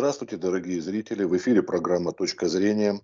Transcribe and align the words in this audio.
Здравствуйте, 0.00 0.38
дорогие 0.38 0.80
зрители. 0.80 1.24
В 1.24 1.36
эфире 1.36 1.62
программа 1.62 2.12
«Точка 2.12 2.48
зрения». 2.48 3.02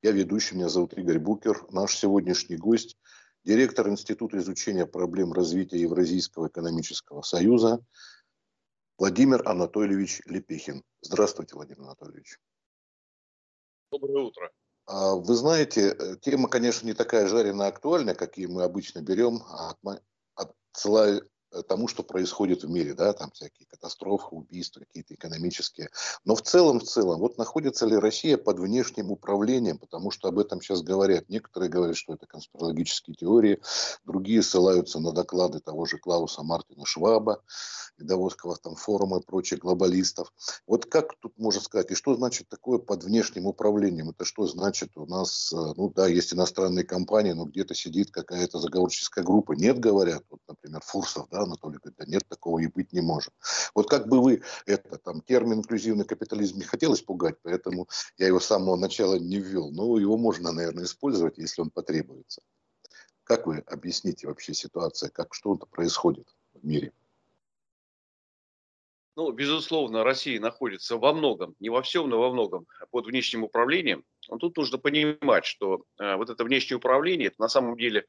Я 0.00 0.12
ведущий, 0.12 0.54
меня 0.54 0.68
зовут 0.68 0.96
Игорь 0.96 1.18
Букер. 1.18 1.66
Наш 1.72 1.96
сегодняшний 1.96 2.56
гость– 2.56 2.96
директор 3.44 3.88
Института 3.88 4.38
изучения 4.38 4.86
проблем 4.86 5.32
развития 5.32 5.80
Евразийского 5.80 6.46
экономического 6.46 7.22
союза 7.22 7.84
Владимир 8.96 9.42
Анатольевич 9.44 10.22
Лепехин. 10.24 10.84
Здравствуйте, 11.02 11.56
Владимир 11.56 11.82
Анатольевич. 11.82 12.38
Доброе 13.90 14.26
утро. 14.26 14.52
А, 14.86 15.16
вы 15.16 15.34
знаете, 15.34 15.96
э, 15.98 16.16
тема, 16.20 16.48
конечно, 16.48 16.86
не 16.86 16.94
такая 16.94 17.26
жареная 17.26 17.66
актуальная, 17.66 18.14
какие 18.14 18.46
мы 18.46 18.62
обычно 18.62 19.02
берем, 19.02 19.42
а 19.48 19.74
тому, 21.66 21.88
что 21.88 22.02
происходит 22.02 22.62
в 22.62 22.70
мире, 22.70 22.94
да, 22.94 23.12
там 23.12 23.30
всякие 23.32 23.66
катастрофы, 23.66 24.28
убийства, 24.30 24.80
какие-то 24.80 25.14
экономические. 25.14 25.90
Но 26.24 26.34
в 26.34 26.42
целом, 26.42 26.80
в 26.80 26.84
целом, 26.84 27.20
вот 27.20 27.38
находится 27.38 27.86
ли 27.86 27.96
Россия 27.96 28.36
под 28.36 28.58
внешним 28.58 29.10
управлением, 29.10 29.78
потому 29.78 30.10
что 30.10 30.28
об 30.28 30.38
этом 30.38 30.60
сейчас 30.60 30.82
говорят. 30.82 31.28
Некоторые 31.28 31.70
говорят, 31.70 31.96
что 31.96 32.14
это 32.14 32.26
конспирологические 32.26 33.16
теории, 33.16 33.60
другие 34.04 34.42
ссылаются 34.42 35.00
на 35.00 35.12
доклады 35.12 35.60
того 35.60 35.86
же 35.86 35.98
Клауса 35.98 36.42
Мартина 36.42 36.86
Шваба, 36.86 37.42
Давосского 37.98 38.56
там 38.56 38.76
форума 38.76 39.18
и 39.18 39.22
прочих 39.22 39.60
глобалистов. 39.60 40.32
Вот 40.66 40.86
как 40.86 41.14
тут 41.20 41.38
можно 41.38 41.60
сказать, 41.60 41.90
и 41.90 41.94
что 41.94 42.14
значит 42.14 42.48
такое 42.48 42.78
под 42.78 43.04
внешним 43.04 43.46
управлением? 43.46 44.10
Это 44.10 44.24
что 44.24 44.46
значит 44.46 44.96
у 44.96 45.06
нас, 45.06 45.52
э, 45.52 45.56
ну 45.76 45.90
да, 45.90 46.06
есть 46.06 46.32
иностранные 46.32 46.84
компании, 46.84 47.32
но 47.32 47.44
где-то 47.44 47.74
сидит 47.74 48.10
какая-то 48.10 48.58
заговорческая 48.58 49.24
группа. 49.24 49.52
Нет, 49.52 49.78
говорят, 49.78 50.22
вот, 50.30 50.40
например, 50.48 50.80
Фурсов, 50.84 51.26
да, 51.30 51.39
Анатолий 51.42 51.78
говорит, 51.78 51.98
да 51.98 52.04
нет, 52.06 52.26
такого 52.28 52.58
и 52.58 52.66
быть 52.66 52.92
не 52.92 53.00
может. 53.00 53.32
Вот 53.74 53.88
как 53.88 54.08
бы 54.08 54.20
вы, 54.20 54.42
это 54.66 54.98
там 54.98 55.20
термин 55.20 55.58
инклюзивный 55.58 56.04
капитализм 56.04 56.58
не 56.58 56.64
хотелось 56.64 57.02
пугать, 57.02 57.36
поэтому 57.42 57.88
я 58.18 58.26
его 58.26 58.40
с 58.40 58.46
самого 58.46 58.76
начала 58.76 59.16
не 59.16 59.38
ввел. 59.38 59.70
Но 59.70 59.98
его 59.98 60.16
можно, 60.16 60.52
наверное, 60.52 60.84
использовать, 60.84 61.38
если 61.38 61.62
он 61.62 61.70
потребуется. 61.70 62.42
Как 63.24 63.46
вы 63.46 63.58
объясните 63.58 64.26
вообще 64.26 64.54
ситуацию, 64.54 65.10
как 65.12 65.34
что-то 65.34 65.66
происходит 65.66 66.28
в 66.54 66.66
мире? 66.66 66.92
Ну, 69.16 69.32
безусловно, 69.32 70.02
Россия 70.02 70.40
находится 70.40 70.96
во 70.96 71.12
многом, 71.12 71.54
не 71.60 71.68
во 71.68 71.82
всем, 71.82 72.08
но 72.08 72.18
во 72.18 72.32
многом 72.32 72.66
под 72.90 73.06
внешним 73.06 73.44
управлением. 73.44 74.04
Но 74.28 74.38
тут 74.38 74.56
нужно 74.56 74.78
понимать, 74.78 75.44
что 75.44 75.84
э, 75.98 76.16
вот 76.16 76.30
это 76.30 76.42
внешнее 76.42 76.78
управление, 76.78 77.28
это 77.28 77.36
на 77.38 77.48
самом 77.48 77.76
деле 77.76 78.06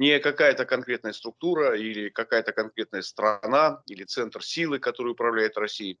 не 0.00 0.18
какая-то 0.18 0.64
конкретная 0.64 1.12
структура 1.12 1.76
или 1.76 2.08
какая-то 2.08 2.52
конкретная 2.52 3.02
страна 3.02 3.82
или 3.86 4.04
центр 4.04 4.42
силы, 4.42 4.78
который 4.78 5.12
управляет 5.12 5.58
Россией. 5.58 5.98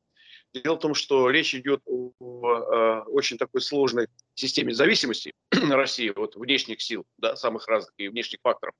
Дело 0.54 0.76
в 0.76 0.78
том, 0.78 0.94
что 0.94 1.28
речь 1.28 1.54
идет 1.54 1.82
о, 1.84 2.10
о 2.18 3.04
очень 3.08 3.36
такой 3.36 3.60
сложной 3.60 4.08
системе 4.32 4.72
зависимости 4.72 5.34
России 5.52 6.10
от 6.16 6.34
внешних 6.34 6.80
сил, 6.80 7.04
да, 7.18 7.36
самых 7.36 7.68
разных 7.68 7.92
и 7.98 8.08
внешних 8.08 8.38
факторов. 8.42 8.74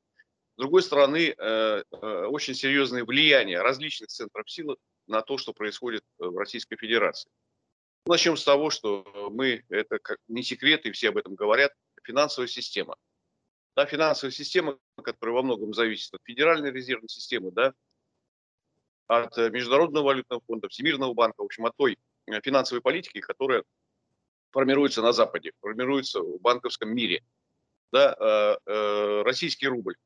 С 0.56 0.60
другой 0.62 0.82
стороны, 0.82 1.34
э, 1.36 1.82
э, 1.92 2.24
очень 2.24 2.54
серьезное 2.54 3.04
влияние 3.04 3.60
различных 3.60 4.08
центров 4.08 4.50
силы 4.50 4.76
на 5.06 5.20
то, 5.20 5.36
что 5.36 5.52
происходит 5.52 6.02
в 6.16 6.34
Российской 6.38 6.76
Федерации. 6.76 7.30
Начнем 8.06 8.38
с 8.38 8.44
того, 8.44 8.70
что 8.70 9.04
мы, 9.30 9.64
это 9.68 9.98
как 9.98 10.16
не 10.28 10.42
секрет, 10.42 10.86
и 10.86 10.92
все 10.92 11.10
об 11.10 11.18
этом 11.18 11.34
говорят, 11.34 11.74
финансовая 12.04 12.48
система– 12.48 12.96
да, 13.80 13.86
финансовая 13.86 14.30
система, 14.30 14.78
которая 15.02 15.36
во 15.36 15.42
многом 15.42 15.72
зависит 15.72 16.12
от 16.12 16.20
Федеральной 16.24 16.70
резервной 16.70 17.08
системы, 17.08 17.50
да, 17.50 17.72
от 19.06 19.38
э, 19.38 19.48
Международного 19.48 20.04
валютного 20.04 20.42
фонда, 20.46 20.68
Всемирного 20.68 21.14
банка, 21.14 21.40
в 21.40 21.46
общем, 21.46 21.64
от 21.64 21.74
той 21.76 21.96
э, 22.26 22.40
финансовой 22.42 22.82
политики, 22.82 23.20
которая 23.20 23.64
формируется 24.50 25.00
на 25.00 25.12
Западе, 25.12 25.52
формируется 25.60 26.20
в 26.20 26.40
банковском 26.40 26.94
мире. 26.94 27.22
Да, 27.90 28.58
э, 28.66 29.22
российский 29.22 29.66
рубль. 29.66 29.96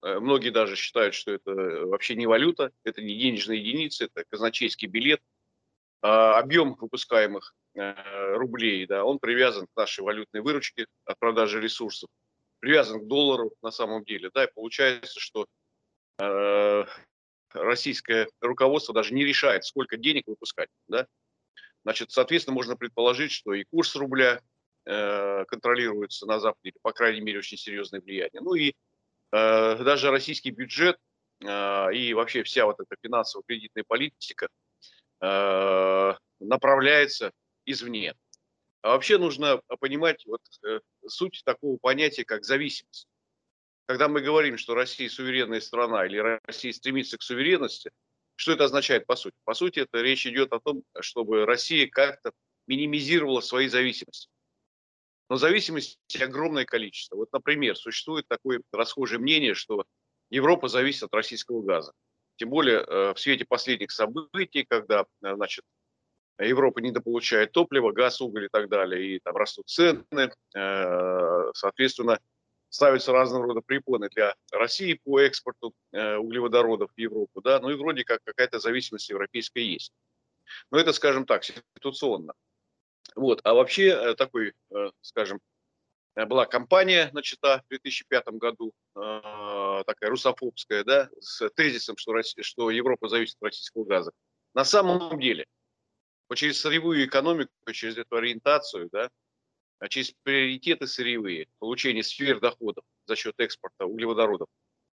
Многие 0.00 0.50
даже 0.50 0.74
считают, 0.76 1.14
что 1.14 1.32
это 1.32 1.52
вообще 1.52 2.14
не 2.14 2.26
валюта, 2.26 2.70
это 2.84 3.02
не 3.02 3.14
денежная 3.16 3.56
единица, 3.56 4.04
это 4.04 4.24
казначейский 4.28 4.88
билет. 4.88 5.20
А 6.00 6.38
объем 6.38 6.74
выпускаемых 6.74 7.54
рублей, 7.74 8.86
да, 8.86 9.04
он 9.04 9.18
привязан 9.18 9.66
к 9.66 9.76
нашей 9.76 10.02
валютной 10.04 10.40
выручке 10.40 10.86
от 11.04 11.18
продажи 11.18 11.60
ресурсов 11.60 12.08
привязан 12.60 13.00
к 13.00 13.06
доллару 13.06 13.52
на 13.62 13.70
самом 13.70 14.04
деле, 14.04 14.30
да, 14.34 14.44
и 14.44 14.52
получается, 14.52 15.20
что 15.20 15.46
э, 16.20 16.84
российское 17.52 18.28
руководство 18.40 18.94
даже 18.94 19.14
не 19.14 19.24
решает, 19.24 19.64
сколько 19.64 19.96
денег 19.96 20.26
выпускать, 20.26 20.68
да. 20.88 21.06
Значит, 21.84 22.10
соответственно, 22.10 22.54
можно 22.54 22.76
предположить, 22.76 23.32
что 23.32 23.54
и 23.54 23.64
курс 23.64 23.94
рубля 23.96 24.40
э, 24.84 25.44
контролируется 25.46 26.26
на 26.26 26.40
Западе, 26.40 26.70
или, 26.70 26.78
по 26.82 26.92
крайней 26.92 27.20
мере, 27.20 27.38
очень 27.38 27.56
серьезное 27.56 28.00
влияние. 28.00 28.40
Ну 28.40 28.54
и 28.54 28.74
э, 29.32 29.84
даже 29.84 30.10
российский 30.10 30.50
бюджет 30.50 30.98
э, 31.40 31.94
и 31.94 32.12
вообще 32.14 32.42
вся 32.42 32.66
вот 32.66 32.80
эта 32.80 32.96
финансово-кредитная 33.00 33.84
политика 33.86 34.48
э, 35.20 36.14
направляется 36.40 37.32
извне. 37.64 38.14
А 38.88 38.92
вообще 38.92 39.18
нужно 39.18 39.60
понимать 39.80 40.24
вот, 40.24 40.40
э, 40.66 40.80
суть 41.06 41.42
такого 41.44 41.76
понятия, 41.76 42.24
как 42.24 42.46
зависимость. 42.46 43.06
Когда 43.84 44.08
мы 44.08 44.22
говорим, 44.22 44.56
что 44.56 44.74
Россия 44.74 45.10
суверенная 45.10 45.60
страна 45.60 46.06
или 46.06 46.40
Россия 46.44 46.72
стремится 46.72 47.18
к 47.18 47.22
суверенности, 47.22 47.90
что 48.34 48.52
это 48.52 48.64
означает 48.64 49.06
по 49.06 49.14
сути? 49.14 49.36
По 49.44 49.52
сути, 49.52 49.80
это 49.80 50.00
речь 50.00 50.26
идет 50.26 50.54
о 50.54 50.60
том, 50.60 50.84
чтобы 51.00 51.44
Россия 51.44 51.86
как-то 51.86 52.32
минимизировала 52.66 53.42
свои 53.42 53.68
зависимости. 53.68 54.30
Но 55.28 55.36
зависимости 55.36 55.98
огромное 56.22 56.64
количество. 56.64 57.16
Вот, 57.16 57.30
например, 57.30 57.76
существует 57.76 58.26
такое 58.26 58.62
расхожее 58.72 59.18
мнение, 59.18 59.52
что 59.52 59.84
Европа 60.30 60.68
зависит 60.68 61.02
от 61.02 61.12
российского 61.12 61.60
газа. 61.60 61.92
Тем 62.36 62.48
более 62.48 62.78
э, 62.78 63.12
в 63.12 63.20
свете 63.20 63.44
последних 63.44 63.90
событий, 63.90 64.64
когда 64.66 65.04
э, 65.22 65.34
значит, 65.34 65.66
Европа 66.44 66.80
недополучает 66.80 67.52
топливо, 67.52 67.92
газ, 67.92 68.20
уголь 68.20 68.44
и 68.44 68.48
так 68.48 68.68
далее, 68.68 69.16
и 69.16 69.18
там 69.20 69.36
растут 69.36 69.68
цены, 69.68 70.32
э, 70.54 71.50
соответственно, 71.54 72.20
ставятся 72.68 73.12
разного 73.12 73.46
рода 73.46 73.60
препоны 73.60 74.08
для 74.10 74.34
России 74.52 75.00
по 75.04 75.20
экспорту 75.20 75.74
э, 75.92 76.16
углеводородов 76.16 76.90
в 76.94 76.98
Европу, 76.98 77.40
да, 77.40 77.58
ну 77.60 77.70
и 77.70 77.74
вроде 77.74 78.04
как 78.04 78.20
какая-то 78.24 78.60
зависимость 78.60 79.08
европейская 79.08 79.64
есть. 79.64 79.92
Но 80.70 80.78
это, 80.78 80.92
скажем 80.92 81.26
так, 81.26 81.44
ситуационно. 81.44 82.34
Вот, 83.16 83.40
а 83.42 83.54
вообще 83.54 83.88
э, 83.88 84.14
такой, 84.14 84.52
скажем, 85.00 85.40
была 86.14 86.46
компания 86.46 87.10
начата 87.12 87.62
в 87.66 87.68
2005 87.68 88.26
году, 88.30 88.72
такая 88.92 90.10
русофобская, 90.10 90.82
да, 90.82 91.08
с 91.20 91.48
тезисом, 91.50 91.96
что, 91.96 92.12
Россия, 92.12 92.42
что 92.42 92.72
Европа 92.72 93.06
зависит 93.06 93.36
от 93.36 93.44
российского 93.44 93.84
газа. 93.84 94.10
На 94.52 94.64
самом 94.64 95.20
деле– 95.20 95.46
через 96.34 96.60
сырьевую 96.60 97.04
экономику, 97.04 97.50
через 97.72 97.96
эту 97.96 98.16
ориентацию, 98.16 98.88
да, 98.92 99.10
а 99.78 99.88
через 99.88 100.12
приоритеты 100.22 100.86
сырьевые, 100.86 101.48
получение 101.58 102.02
сфер 102.02 102.40
доходов 102.40 102.84
за 103.06 103.16
счет 103.16 103.34
экспорта 103.38 103.86
углеводородов, 103.86 104.48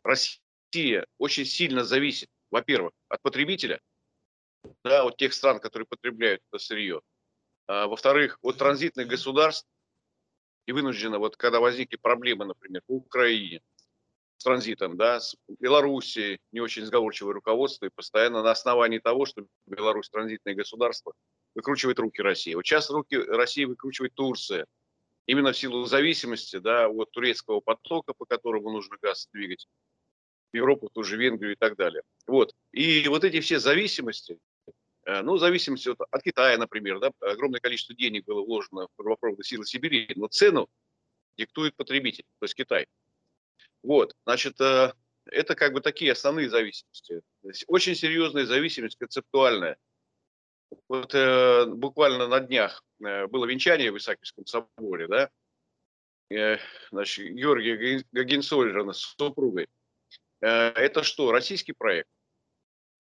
Россия 0.04 1.06
очень 1.18 1.46
сильно 1.46 1.84
зависит, 1.84 2.30
во-первых, 2.52 2.94
от 3.08 3.22
потребителя, 3.22 3.80
да, 4.84 5.04
от 5.04 5.18
тех 5.18 5.34
стран, 5.34 5.60
которые 5.60 5.88
потребляют 5.88 6.42
это 6.52 6.60
сырье, 6.60 7.02
а, 7.68 7.88
во-вторых, 7.88 8.38
от 8.42 8.58
транзитных 8.58 9.08
государств, 9.08 9.68
и 10.66 10.72
вынуждена, 10.72 11.20
вот 11.20 11.36
когда 11.36 11.60
возникли 11.60 11.98
проблемы, 11.98 12.46
например, 12.46 12.82
в 12.88 12.94
Украине, 12.94 13.62
с 14.38 14.44
транзитом, 14.44 14.98
да, 14.98 15.20
с 15.20 15.36
Белоруссией 15.60 16.40
не 16.52 16.60
очень 16.60 16.86
сговорчивое 16.86 17.34
руководство, 17.34 17.86
и 17.86 17.90
постоянно 17.94 18.44
на 18.44 18.52
основании 18.52 19.00
того, 19.00 19.26
что 19.26 19.46
Беларусь 19.66 20.10
транзитное 20.10 20.56
государство, 20.56 21.14
выкручивает 21.56 22.00
руки 22.00 22.22
России. 22.22 22.54
Вот 22.56 22.66
сейчас 22.66 22.90
руки 22.90 23.16
России 23.16 23.66
выкручивает 23.66 24.14
Турция, 24.14 24.66
именно 25.28 25.54
в 25.54 25.58
силу 25.58 25.86
зависимости 25.86 26.58
да, 26.58 26.88
от 26.90 27.12
турецкого 27.12 27.60
потока, 27.60 28.14
по 28.14 28.26
которому 28.26 28.72
нужно 28.72 28.98
газ 29.02 29.28
двигать, 29.32 29.68
в 30.52 30.58
Европу, 30.58 30.90
ту 30.94 31.04
же 31.04 31.18
Венгрию 31.18 31.54
и 31.54 31.58
так 31.58 31.76
далее. 31.76 32.04
Вот. 32.28 32.54
И 32.72 33.08
вот 33.08 33.24
эти 33.24 33.40
все 33.40 33.60
зависимости, 33.60 34.38
э, 35.06 35.22
ну, 35.22 35.38
зависимости 35.38 35.90
от, 35.90 36.00
от 36.00 36.24
Китая, 36.24 36.58
например, 36.58 37.00
да, 37.00 37.12
огромное 37.22 37.60
количество 37.60 37.96
денег 37.96 38.26
было 38.26 38.44
вложено 38.44 38.88
в 38.88 38.96
трубопроводные 38.98 39.46
силы 39.46 39.66
Сибири, 39.66 40.12
но 40.16 40.28
цену 40.28 40.70
диктует 41.38 41.76
потребитель, 41.76 42.26
то 42.40 42.46
есть 42.46 42.56
Китай. 42.56 42.88
Вот, 43.82 44.16
значит, 44.26 44.60
э, 44.62 44.94
это 45.26 45.56
как 45.56 45.74
бы 45.74 45.82
такие 45.82 46.12
основные 46.12 46.50
зависимости. 46.50 47.22
Очень 47.68 47.96
серьезная 47.96 48.46
зависимость 48.46 48.98
концептуальная. 48.98 49.78
Вот 50.88 51.14
э, 51.16 51.66
буквально 51.66 52.28
на 52.28 52.40
днях 52.40 52.84
э, 53.04 53.28
было 53.28 53.46
венчание 53.46 53.92
в 53.92 53.98
Исаакиевском 53.98 54.46
соборе, 54.46 55.08
да, 55.08 55.30
э, 56.30 56.58
значит, 56.92 57.34
Георгия 57.34 58.04
Гагенсольжена 58.12 58.94
с 58.94 59.16
супругой. 59.18 59.68
Э, 60.42 60.70
это 60.70 61.04
что, 61.04 61.32
российский 61.32 61.74
проект? 61.74 62.10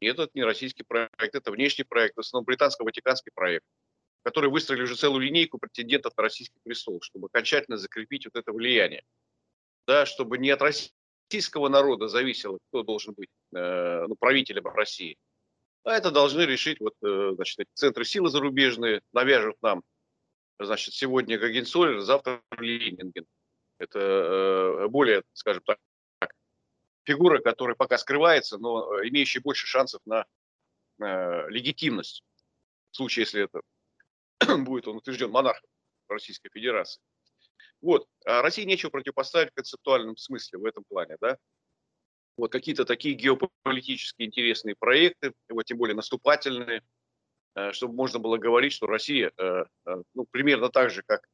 Нет, 0.01 0.19
это 0.19 0.31
не 0.33 0.43
российский 0.43 0.83
проект, 0.83 1.35
это 1.35 1.51
внешний 1.51 1.85
проект, 1.85 2.17
в 2.17 2.19
основном 2.19 2.45
британско-ватиканский 2.45 3.31
проект. 3.33 3.65
которые 4.23 4.51
выстроили 4.51 4.83
уже 4.83 4.95
целую 4.95 5.21
линейку 5.21 5.57
претендентов 5.59 6.15
на 6.17 6.23
российский 6.23 6.59
престол, 6.63 7.01
чтобы 7.01 7.27
окончательно 7.27 7.77
закрепить 7.77 8.25
вот 8.25 8.35
это 8.35 8.51
влияние. 8.53 9.03
Да, 9.85 10.05
чтобы 10.05 10.37
не 10.37 10.49
от 10.49 10.61
российского 10.61 11.67
народа 11.67 12.07
зависело, 12.07 12.59
кто 12.69 12.83
должен 12.83 13.13
быть 13.13 13.29
э, 13.53 14.05
ну, 14.07 14.15
правителем 14.15 14.65
России, 14.67 15.17
а 15.83 15.93
это 15.93 16.11
должны 16.11 16.41
решить 16.41 16.79
вот, 16.79 16.95
э, 17.03 17.31
значит, 17.35 17.59
эти 17.59 17.69
центры 17.73 18.05
силы 18.05 18.29
зарубежные, 18.29 19.01
навяжут 19.11 19.61
нам, 19.61 19.83
значит, 20.59 20.93
сегодня 20.93 21.37
Гагенцоллер, 21.37 21.99
завтра 22.01 22.41
Ленинген. 22.57 23.25
Это 23.79 23.99
э, 23.99 24.87
более, 24.87 25.23
скажем 25.33 25.63
так, 25.65 25.79
фигура, 27.03 27.39
которая 27.39 27.75
пока 27.75 27.97
скрывается, 27.97 28.57
но 28.57 28.95
э, 28.95 29.09
имеющая 29.09 29.41
больше 29.41 29.67
шансов 29.67 30.01
на 30.05 30.25
э, 30.99 31.49
легитимность 31.49 32.23
в 32.91 32.95
случае, 32.95 33.23
если 33.23 33.43
это 33.43 33.61
будет 34.63 34.87
он 34.87 34.97
утвержден 34.97 35.31
монархом 35.31 35.67
Российской 36.07 36.49
Федерации. 36.49 37.01
Вот. 37.81 38.07
А 38.25 38.41
России 38.41 38.63
нечего 38.63 38.89
противопоставить 38.89 39.51
в 39.51 39.55
концептуальном 39.55 40.15
смысле 40.15 40.59
в 40.59 40.65
этом 40.65 40.83
плане, 40.85 41.17
да. 41.19 41.37
Вот 42.37 42.51
какие-то 42.51 42.85
такие 42.85 43.15
геополитические 43.15 44.27
интересные 44.27 44.75
проекты, 44.77 45.33
вот 45.49 45.65
тем 45.65 45.77
более 45.77 45.95
наступательные, 45.95 46.81
э, 47.55 47.71
чтобы 47.73 47.93
можно 47.93 48.19
было 48.19 48.37
говорить, 48.37 48.73
что 48.73 48.87
Россия, 48.87 49.31
э, 49.37 49.65
э, 49.85 50.03
ну, 50.15 50.25
примерно 50.31 50.69
так 50.69 50.89
же, 50.89 51.03
как 51.05 51.27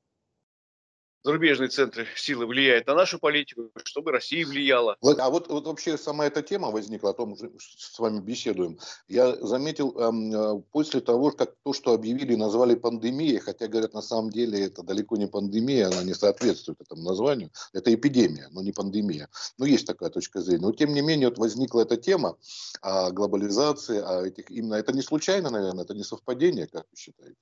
зарубежные 1.23 1.69
центры 1.69 2.07
силы 2.15 2.45
влияют 2.45 2.87
на 2.87 2.95
нашу 2.95 3.19
политику, 3.19 3.71
чтобы 3.83 4.11
Россия 4.11 4.45
влияла. 4.45 4.97
А 5.01 5.29
вот, 5.29 5.47
вот 5.49 5.67
вообще 5.67 5.97
сама 5.97 6.25
эта 6.25 6.41
тема 6.41 6.71
возникла, 6.71 7.11
о 7.11 7.13
том 7.13 7.35
что 7.35 7.49
с 7.59 7.99
вами 7.99 8.19
беседуем. 8.19 8.79
Я 9.07 9.35
заметил 9.35 9.97
эм, 9.97 10.63
после 10.71 11.01
того, 11.01 11.31
как 11.31 11.55
то, 11.63 11.73
что 11.73 11.93
объявили, 11.93 12.35
назвали 12.35 12.75
пандемией, 12.75 13.39
хотя, 13.39 13.67
говорят, 13.67 13.93
на 13.93 14.01
самом 14.01 14.29
деле 14.29 14.65
это 14.65 14.83
далеко 14.83 15.17
не 15.17 15.27
пандемия, 15.27 15.87
она 15.87 16.03
не 16.03 16.13
соответствует 16.13 16.81
этому 16.81 17.03
названию. 17.03 17.51
Это 17.73 17.93
эпидемия, 17.93 18.47
но 18.51 18.61
не 18.61 18.71
пандемия. 18.71 19.29
Но 19.57 19.65
есть 19.65 19.85
такая 19.85 20.09
точка 20.09 20.41
зрения. 20.41 20.61
Но 20.61 20.71
тем 20.71 20.93
не 20.93 21.01
менее 21.01 21.29
вот 21.29 21.37
возникла 21.37 21.81
эта 21.81 21.97
тема 21.97 22.37
о 22.81 23.11
глобализации, 23.11 23.99
о 23.99 24.25
этих, 24.25 24.49
именно 24.51 24.75
это 24.75 24.93
не 24.93 25.01
случайно, 25.01 25.49
наверное, 25.49 25.83
это 25.83 25.93
не 25.93 26.03
совпадение, 26.03 26.67
как 26.67 26.85
вы 26.89 26.97
считаете? 26.97 27.35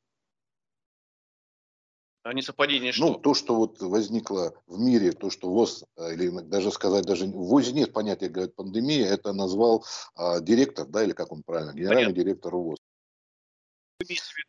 А 2.28 2.34
не 2.34 2.42
совпадение 2.42 2.92
что? 2.92 3.08
Ну, 3.08 3.16
то, 3.16 3.34
что 3.34 3.56
вот 3.56 3.82
возникло 3.82 4.54
в 4.68 4.80
мире, 4.80 5.14
то, 5.14 5.30
что 5.30 5.50
ВОЗ, 5.50 5.86
э, 5.96 6.14
или 6.14 6.30
даже 6.42 6.72
сказать, 6.72 7.06
даже 7.06 7.26
в 7.26 7.32
ВОЗе 7.32 7.72
нет 7.72 7.94
понятия, 7.94 8.28
говорят, 8.28 8.54
пандемия, 8.54 9.08
это 9.08 9.32
назвал 9.32 9.86
а, 10.16 10.42
директор, 10.42 10.86
да, 10.86 11.04
или 11.04 11.14
как 11.14 11.32
он 11.32 11.44
правильно, 11.44 11.72
генеральный 11.72 12.04
Понятно. 12.04 12.24
директор 12.24 12.56
ВОЗ. 12.56 12.80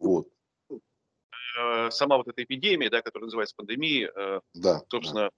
Вот. 0.01 0.29
Э, 0.71 1.91
сама 1.91 2.17
вот 2.17 2.27
эта 2.27 2.43
эпидемия, 2.43 2.91
да, 2.91 3.01
которая 3.01 3.27
называется 3.27 3.55
пандемией, 3.57 4.11
э, 4.15 4.41
да, 4.55 4.83
собственно, 4.91 5.31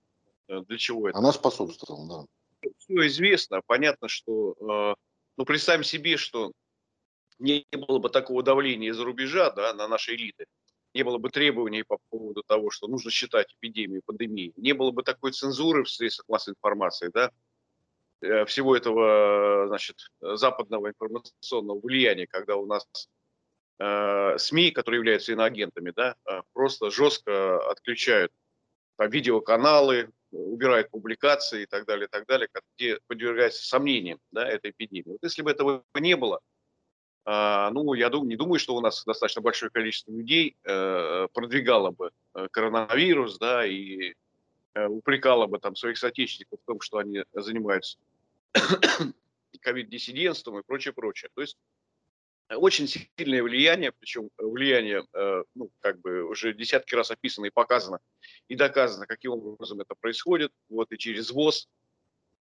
да. 0.49 0.61
для 0.63 0.79
чего 0.79 1.11
это? 1.11 1.19
Она 1.19 1.33
способствовала, 1.33 2.27
да. 2.63 2.71
Все 2.79 3.07
известно, 3.07 3.61
понятно, 3.67 4.09
что, 4.09 4.97
ну, 5.39 5.45
представим 5.47 5.85
себе, 5.85 6.19
что 6.19 6.53
не 7.39 7.67
было 7.73 7.99
бы 7.99 8.11
такого 8.11 8.43
давления 8.43 8.91
из-за 8.91 9.05
рубежа, 9.05 9.51
да, 9.51 9.73
на 9.73 9.89
наши 9.89 10.15
элиты, 10.15 10.45
не 10.95 11.03
было 11.03 11.19
бы 11.19 11.31
требований 11.31 11.83
по 11.83 11.99
поводу 12.11 12.43
того, 12.43 12.71
что 12.71 12.89
нужно 12.89 13.11
считать 13.11 13.55
эпидемию, 13.55 14.03
пандемией, 14.05 14.53
не 14.57 14.73
было 14.73 14.91
бы 14.91 15.03
такой 15.03 15.33
цензуры 15.33 15.85
в 15.85 15.91
средствах 15.91 16.29
массовой 16.29 16.55
информации, 16.55 17.11
да, 17.13 17.31
э, 18.23 18.45
всего 18.47 18.77
этого, 18.77 19.67
значит, 19.69 19.97
западного 20.21 20.89
информационного 20.89 21.81
влияния, 21.81 22.27
когда 22.27 22.57
у 22.57 22.67
нас 22.67 22.87
э, 23.79 24.39
СМИ, 24.39 24.73
которые 24.73 24.99
являются 24.99 25.33
иноагентами, 25.33 25.93
да, 25.95 26.17
э, 26.29 26.43
просто 26.53 26.91
жестко 26.91 27.59
отключают 27.71 28.33
там, 28.97 29.11
видеоканалы, 29.11 30.11
убирают 30.33 30.91
публикации 30.91 31.63
и 31.63 31.67
так 31.67 31.87
далее, 31.87 32.07
и 32.07 32.11
так 32.11 32.27
далее, 32.27 32.49
где 32.77 32.99
подвергается 33.07 33.67
сомнениям 33.67 34.19
да, 34.31 34.49
этой 34.49 34.71
эпидемии. 34.71 35.13
Вот 35.13 35.23
если 35.23 35.43
бы 35.43 35.51
этого 35.51 35.85
не 35.95 36.17
было, 36.17 36.37
а, 36.37 36.41
ну, 37.27 37.95
я 37.95 38.09
думаю, 38.09 38.29
не 38.29 38.37
думаю, 38.37 38.59
что 38.59 38.75
у 38.75 38.81
нас 38.81 39.05
достаточно 39.05 39.43
большое 39.43 39.71
количество 39.71 40.11
людей 40.13 40.57
э, 40.65 41.29
продвигало 41.33 41.91
бы 41.91 42.11
э, 42.35 42.49
коронавирус, 42.51 43.39
да, 43.39 43.67
и 43.67 44.15
э, 44.75 44.87
упрекало 44.87 45.47
бы 45.47 45.59
там 45.59 45.77
своих 45.77 45.99
соотечественников 45.99 46.61
в 46.61 46.67
том, 46.67 46.81
что 46.81 46.99
они 46.99 47.25
занимаются 47.35 47.99
ковид-диссидентством 49.61 50.59
и 50.59 50.63
прочее, 50.63 50.95
прочее. 50.95 51.31
То 51.35 51.43
есть 51.43 51.59
очень 52.49 52.89
сильное 52.89 53.43
влияние, 53.43 53.93
причем 53.93 54.29
влияние, 54.37 55.05
ну, 55.55 55.71
как 55.79 56.01
бы 56.01 56.25
уже 56.25 56.53
десятки 56.53 56.97
раз 56.97 57.13
описано 57.13 57.47
и 57.47 57.51
показано, 57.51 58.01
и 58.49 58.57
доказано, 58.57 59.07
каким 59.07 59.33
образом 59.33 59.81
это 59.81 59.95
происходит, 59.95 60.51
вот 60.69 60.91
и 60.91 60.99
через 60.99 61.31
ВОЗ, 61.31 61.69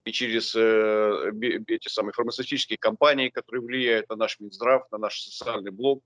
и 0.05 0.11
через 0.11 0.55
э, 0.55 1.31
эти 1.67 1.87
самые 1.87 2.13
фармацевтические 2.13 2.77
компании, 2.77 3.29
которые 3.29 3.61
влияют 3.61 4.09
на 4.09 4.15
наш 4.15 4.39
Минздрав, 4.39 4.89
на 4.91 4.97
наш 4.97 5.21
социальный 5.21 5.71
блок. 5.71 6.03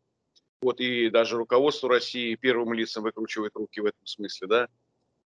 Вот, 0.62 0.80
и 0.80 1.10
даже 1.10 1.38
руководство 1.38 1.90
России 1.90 2.36
первым 2.36 2.74
лицам 2.74 3.04
выкручивает 3.04 3.56
руки 3.56 3.82
в 3.82 3.86
этом 3.86 4.06
смысле, 4.06 4.48
да. 4.48 4.68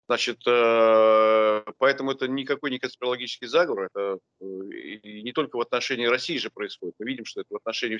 Значит, 0.08 0.38
э, 0.46 1.64
поэтому 1.78 2.12
это 2.12 2.28
никакой 2.28 2.70
не 2.70 2.78
конспирологический 2.78 3.48
заговор, 3.48 3.90
это 3.92 4.18
э, 4.40 4.44
и 4.44 5.22
не 5.22 5.32
только 5.32 5.56
в 5.56 5.60
отношении 5.60 6.06
России 6.06 6.36
же 6.38 6.50
происходит. 6.50 6.94
Мы 6.98 7.06
видим, 7.06 7.24
что 7.24 7.40
это 7.40 7.48
в 7.50 7.56
отношении 7.56 7.98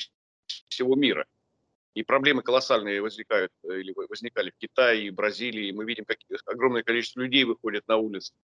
всего 0.69 0.95
мира. 0.95 1.27
И 1.95 2.05
проблемы 2.05 2.43
колоссальные 2.43 3.01
возникают 3.01 3.51
или 3.65 3.93
возникали 4.09 4.51
в 4.51 4.59
Китае 4.59 5.07
и 5.07 5.11
Бразилии. 5.11 5.73
Мы 5.73 5.85
видим, 5.85 6.05
как 6.05 6.19
огромное 6.45 6.83
количество 6.83 7.21
людей 7.21 7.45
выходит 7.45 7.89
на 7.89 7.97
улицы 7.97 8.35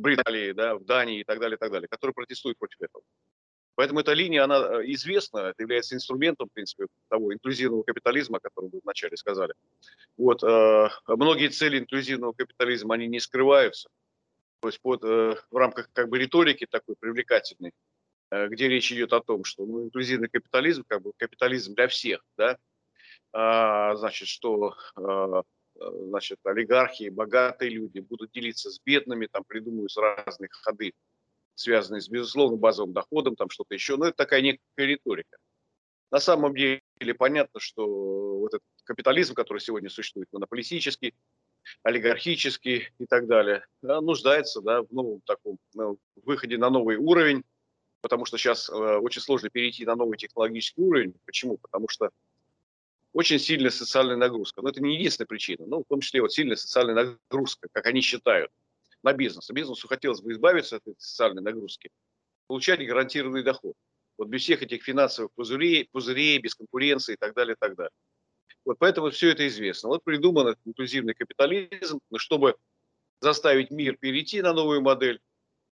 Британии, 0.00 0.52
да, 0.52 0.76
в 0.76 0.84
Дании 0.84 1.20
и 1.20 1.24
так 1.24 1.40
далее, 1.40 1.56
и 1.56 1.58
так 1.58 1.70
далее, 1.70 1.88
которые 1.88 2.14
протестуют 2.14 2.58
против 2.58 2.80
этого. 2.82 3.02
Поэтому 3.74 4.00
эта 4.00 4.12
линия, 4.12 4.42
она 4.42 4.56
э, 4.58 4.92
известна, 4.92 5.38
это 5.38 5.62
является 5.62 5.94
инструментом, 5.94 6.48
в 6.48 6.52
принципе, 6.52 6.86
того 7.08 7.32
инклюзивного 7.32 7.84
капитализма, 7.84 8.38
о 8.38 8.40
котором 8.40 8.70
вы 8.70 8.80
вначале 8.82 9.16
сказали. 9.16 9.54
Вот, 10.16 10.42
э, 10.42 10.88
многие 11.06 11.48
цели 11.48 11.78
инклюзивного 11.78 12.32
капитализма, 12.32 12.96
они 12.96 13.06
не 13.06 13.20
скрываются. 13.20 13.88
То 14.60 14.68
есть 14.68 14.80
под, 14.80 15.04
э, 15.04 15.36
в 15.50 15.56
рамках 15.56 15.90
как 15.92 16.08
бы 16.08 16.18
риторики 16.18 16.66
такой 16.68 16.96
привлекательной, 16.98 17.72
э, 18.30 18.48
где 18.48 18.68
речь 18.68 18.90
идет 18.90 19.12
о 19.12 19.20
том, 19.20 19.44
что 19.44 19.64
ну, 19.64 19.84
инклюзивный 19.84 20.28
капитализм, 20.28 20.84
как 20.88 21.02
бы 21.02 21.12
капитализм 21.16 21.74
для 21.74 21.86
всех, 21.86 22.24
да, 22.36 22.58
а, 23.32 23.94
значит, 23.96 24.26
что 24.26 24.74
э, 24.96 25.42
значит, 25.80 26.38
олигархи, 26.44 27.08
богатые 27.08 27.70
люди 27.70 28.00
будут 28.00 28.32
делиться 28.32 28.70
с 28.70 28.80
бедными, 28.80 29.26
там 29.26 29.44
придумывают 29.44 29.92
разные 29.96 30.48
ходы, 30.50 30.92
связанные 31.54 32.00
с, 32.00 32.08
безусловно, 32.08 32.56
базовым 32.56 32.92
доходом, 32.92 33.36
там 33.36 33.50
что-то 33.50 33.74
еще. 33.74 33.96
Но 33.96 34.06
это 34.06 34.16
такая 34.16 34.42
некая 34.42 34.60
риторика. 34.76 35.38
На 36.10 36.20
самом 36.20 36.54
деле 36.54 36.80
понятно, 37.18 37.60
что 37.60 38.38
вот 38.38 38.54
этот 38.54 38.66
капитализм, 38.84 39.34
который 39.34 39.58
сегодня 39.58 39.90
существует, 39.90 40.28
монополистический, 40.32 41.14
олигархический 41.82 42.88
и 42.98 43.06
так 43.06 43.26
далее, 43.26 43.66
да, 43.82 44.00
нуждается 44.00 44.62
да, 44.62 44.82
в 44.82 44.90
новом 44.90 45.20
таком 45.22 45.58
ну, 45.74 45.98
выходе 46.24 46.56
на 46.56 46.70
новый 46.70 46.96
уровень, 46.96 47.44
потому 48.00 48.24
что 48.24 48.38
сейчас 48.38 48.70
э, 48.70 48.72
очень 48.72 49.20
сложно 49.20 49.50
перейти 49.50 49.84
на 49.84 49.96
новый 49.96 50.16
технологический 50.16 50.80
уровень. 50.80 51.14
Почему? 51.26 51.58
Потому 51.58 51.88
что 51.88 52.10
очень 53.18 53.40
сильная 53.40 53.72
социальная 53.72 54.14
нагрузка. 54.14 54.62
Но 54.62 54.68
это 54.68 54.80
не 54.80 54.94
единственная 54.94 55.26
причина. 55.26 55.66
Ну, 55.66 55.80
в 55.80 55.88
том 55.88 56.00
числе 56.00 56.22
вот 56.22 56.32
сильная 56.32 56.54
социальная 56.54 56.94
нагрузка, 56.94 57.66
как 57.72 57.84
они 57.86 58.00
считают, 58.00 58.52
на 59.02 59.12
бизнес. 59.12 59.50
А 59.50 59.52
бизнесу 59.52 59.88
хотелось 59.88 60.20
бы 60.20 60.30
избавиться 60.30 60.76
от 60.76 60.82
этой 60.82 61.00
социальной 61.00 61.42
нагрузки, 61.42 61.90
получать 62.46 62.86
гарантированный 62.86 63.42
доход. 63.42 63.74
Вот 64.18 64.28
без 64.28 64.42
всех 64.42 64.62
этих 64.62 64.84
финансовых 64.84 65.32
пузырей, 65.32 65.88
пузырей, 65.90 66.38
без 66.38 66.54
конкуренции 66.54 67.14
и 67.14 67.16
так 67.16 67.34
далее, 67.34 67.54
и 67.54 67.56
так 67.58 67.74
далее. 67.74 67.90
Вот 68.64 68.78
поэтому 68.78 69.10
все 69.10 69.30
это 69.30 69.48
известно. 69.48 69.88
Вот 69.88 70.04
придуман 70.04 70.46
этот 70.46 70.64
инклюзивный 70.64 71.14
капитализм, 71.14 71.98
но 72.10 72.18
чтобы 72.18 72.54
заставить 73.20 73.72
мир 73.72 73.96
перейти 73.96 74.42
на 74.42 74.52
новую 74.52 74.80
модель, 74.80 75.20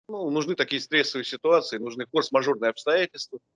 ну, 0.07 0.29
нужны 0.29 0.55
такие 0.55 0.81
стрессовые 0.81 1.25
ситуации, 1.25 1.77
нужны 1.77 2.05
форс-мажорные 2.09 2.69
обстоятельства– 2.69 3.39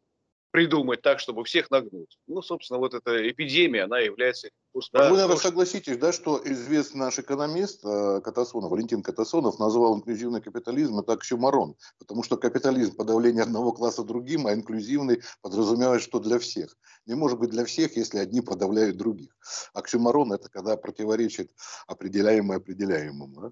придумать 0.51 1.01
так, 1.01 1.19
чтобы 1.19 1.43
всех 1.43 1.69
нагнуть. 1.71 2.17
Ну, 2.27 2.41
собственно, 2.41 2.79
вот 2.79 2.93
эта 2.93 3.29
эпидемия, 3.29 3.83
она 3.83 3.99
является... 3.99 4.49
Да, 4.93 5.09
Вы, 5.09 5.17
наверное, 5.17 5.37
согласитесь, 5.37 5.97
да, 5.97 6.11
что 6.11 6.39
известный 6.43 6.99
наш 6.99 7.17
экономист 7.17 7.83
э, 7.83 8.21
Катасонов, 8.21 8.69
Валентин 8.69 9.01
Катасонов, 9.01 9.57
назвал 9.57 9.97
инклюзивный 9.97 10.41
капитализм 10.41 10.99
это 10.99 11.13
оксюмарон, 11.13 11.75
потому 11.97 12.21
что 12.21 12.37
капитализм– 12.37 12.95
подавление 12.97 13.43
одного 13.43 13.71
класса 13.71 14.03
другим, 14.03 14.45
а 14.45 14.53
инклюзивный 14.53 15.21
подразумевает, 15.41 16.01
что 16.01 16.19
для 16.19 16.37
всех. 16.37 16.75
Не 17.07 17.15
может 17.15 17.39
быть 17.39 17.49
для 17.49 17.65
всех, 17.65 17.97
если 17.97 18.19
одни 18.19 18.41
подавляют 18.41 18.97
других. 18.97 19.35
Оксюмарон– 19.73 20.33
это 20.33 20.49
когда 20.49 20.77
противоречит 20.77 21.51
определяемое 21.87 22.57
определяемому. 22.57 23.41
Да? 23.41 23.51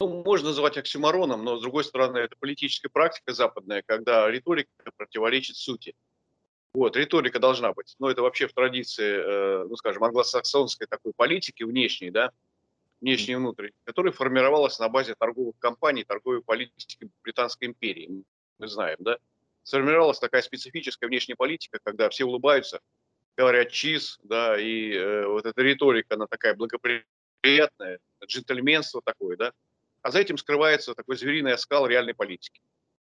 Ну, 0.00 0.22
можно 0.24 0.48
называть 0.48 0.78
оксюмароном, 0.78 1.44
но, 1.44 1.58
с 1.58 1.62
другой 1.62 1.84
стороны, 1.84 2.18
это 2.18 2.34
политическая 2.38 2.88
практика 2.88 3.32
западная, 3.34 3.82
когда 3.86 4.28
риторика 4.30 4.70
противоречит 4.96 5.56
сути. 5.56 5.94
Вот, 6.72 6.96
риторика 6.96 7.38
должна 7.38 7.72
быть. 7.72 7.96
Но 7.98 8.10
это 8.10 8.22
вообще 8.22 8.46
в 8.46 8.52
традиции, 8.54 9.64
ну, 9.66 9.76
скажем, 9.76 10.04
англосаксонской 10.04 10.86
такой 10.86 11.12
политики 11.14 11.64
внешней, 11.64 12.10
да, 12.10 12.30
внешней 13.00 13.32
и 13.32 13.36
внутренней, 13.36 13.74
которая 13.84 14.12
формировалась 14.12 14.78
на 14.78 14.88
базе 14.88 15.14
торговых 15.18 15.58
компаний, 15.58 16.04
торговой 16.04 16.42
политики 16.42 17.10
Британской 17.22 17.68
империи. 17.68 18.24
Мы 18.58 18.68
знаем, 18.68 18.96
да? 19.00 19.18
Сформировалась 19.64 20.18
такая 20.18 20.42
специфическая 20.42 21.08
внешняя 21.08 21.34
политика, 21.34 21.78
когда 21.82 22.08
все 22.08 22.24
улыбаются, 22.24 22.80
говорят 23.36 23.70
чиз, 23.70 24.18
да, 24.22 24.58
и 24.58 24.92
э, 24.92 25.26
вот 25.26 25.46
эта 25.46 25.62
риторика, 25.62 26.14
она 26.14 26.26
такая 26.26 26.54
благоприятная, 26.54 27.98
джентльменство 28.24 29.02
такое, 29.04 29.36
да. 29.36 29.52
А 30.02 30.10
за 30.10 30.20
этим 30.20 30.38
скрывается 30.38 30.94
такой 30.94 31.16
звериный 31.16 31.52
оскал 31.52 31.86
реальной 31.86 32.14
политики, 32.14 32.60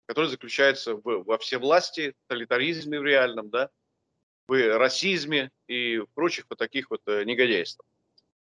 который 0.08 0.30
заключается 0.30 0.96
в, 0.96 1.24
во 1.24 1.38
всевластии, 1.38 2.16
тоталитаризме 2.28 3.00
в 3.00 3.04
реальном, 3.04 3.50
да, 3.50 3.70
в 4.48 4.78
расизме 4.78 5.52
и 5.68 6.00
в 6.00 6.08
прочих 6.16 6.46
вот 6.50 6.58
таких 6.58 6.90
вот 6.90 7.02
э, 7.06 7.24
негодяйствах. 7.26 7.86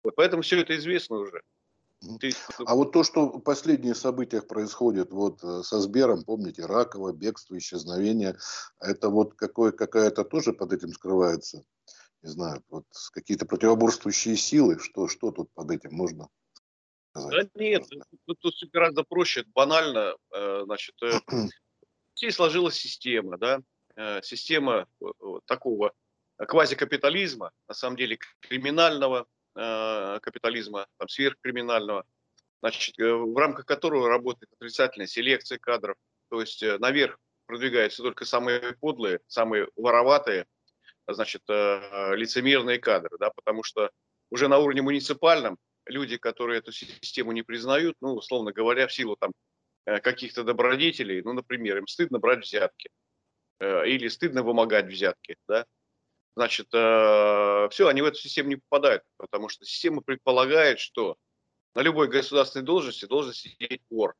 Вот 0.02 0.14
поэтому 0.16 0.42
все 0.42 0.60
это 0.60 0.74
известно 0.76 1.16
уже. 1.16 1.42
Ты... 2.18 2.32
А 2.66 2.74
вот 2.74 2.92
то, 2.92 3.04
что 3.04 3.26
в 3.26 3.40
последних 3.40 3.96
событиях 3.96 4.48
происходит 4.48 5.12
вот 5.12 5.44
э, 5.44 5.62
со 5.62 5.80
Сбером, 5.80 6.24
помните, 6.24 6.64
Ракова, 6.64 7.12
бегство, 7.12 7.56
исчезновение, 7.58 8.36
это 8.80 9.10
вот 9.10 9.34
какое, 9.34 9.72
какая-то 9.72 10.24
тоже 10.24 10.54
под 10.54 10.72
этим 10.72 10.92
скрывается, 10.92 11.62
не 12.22 12.30
знаю, 12.30 12.64
вот 12.70 12.86
какие-то 13.12 13.44
противоборствующие 13.44 14.36
силы, 14.36 14.78
что, 14.78 15.06
что 15.06 15.30
тут 15.30 15.50
под 15.52 15.70
этим 15.70 15.92
можно 15.92 16.28
сказать? 17.20 17.48
Да 17.54 17.64
нет, 17.64 17.84
тут, 18.26 18.38
тут 18.40 18.54
все 18.54 18.66
гораздо 18.66 19.02
проще, 19.04 19.44
банально, 19.54 20.16
э, 20.34 20.62
значит, 20.64 20.94
э, 21.02 21.12
здесь 22.16 22.34
сложилась 22.34 22.74
система, 22.74 23.38
да, 23.38 23.60
система 24.22 24.86
такого 25.44 25.92
квазикапитализма, 26.38 27.50
на 27.68 27.74
самом 27.74 27.96
деле 27.98 28.18
криминального, 28.40 29.26
Э, 29.54 30.18
капитализма, 30.22 30.86
там, 30.96 31.08
сверхкриминального, 31.08 32.06
значит, 32.62 32.98
э, 32.98 33.12
в 33.12 33.36
рамках 33.36 33.66
которого 33.66 34.08
работает 34.08 34.50
отрицательная 34.54 35.06
селекция 35.06 35.58
кадров. 35.58 35.96
То 36.30 36.40
есть 36.40 36.62
э, 36.62 36.78
наверх 36.78 37.18
продвигаются 37.44 38.02
только 38.02 38.24
самые 38.24 38.74
подлые, 38.80 39.20
самые 39.26 39.68
вороватые, 39.76 40.46
значит, 41.06 41.42
лицемерные 41.48 42.78
кадры, 42.78 43.18
да, 43.18 43.30
потому 43.30 43.62
что 43.62 43.90
уже 44.30 44.48
на 44.48 44.56
уровне 44.58 44.80
муниципальном 44.80 45.58
люди, 45.86 46.16
которые 46.16 46.58
эту 46.58 46.72
систему 46.72 47.32
не 47.32 47.42
признают, 47.42 47.96
ну, 48.00 48.14
условно 48.14 48.52
говоря, 48.52 48.86
в 48.86 48.92
силу 48.92 49.16
там 49.16 49.32
каких-то 49.84 50.44
добродетелей, 50.44 51.22
ну, 51.22 51.32
например, 51.32 51.78
им 51.78 51.86
стыдно 51.86 52.18
брать 52.18 52.44
взятки 52.44 52.88
или 53.60 54.08
стыдно 54.08 54.42
вымогать 54.42 54.86
взятки, 54.86 55.36
да, 55.48 55.66
значит, 56.36 56.68
э, 56.72 57.68
все, 57.70 57.88
они 57.88 58.02
в 58.02 58.06
эту 58.06 58.18
систему 58.18 58.48
не 58.48 58.56
попадают, 58.56 59.02
потому 59.16 59.48
что 59.48 59.64
система 59.64 60.02
предполагает, 60.02 60.80
что 60.80 61.16
на 61.74 61.80
любой 61.80 62.08
государственной 62.08 62.64
должности 62.64 63.04
должен 63.06 63.32
сидеть 63.32 63.82
вор. 63.90 64.14